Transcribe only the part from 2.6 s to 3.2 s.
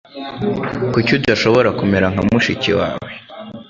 wawe?